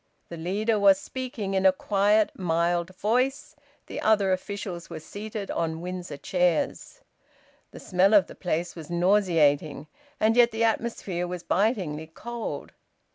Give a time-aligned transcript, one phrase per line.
[0.29, 3.55] The leader was speaking in a quiet, mild voice,
[3.85, 7.01] the other officials were seated on Windsor chairs.
[7.69, 9.85] The smell of the place was nauseating,
[10.19, 12.71] and yet the atmosphere was bitingly cold.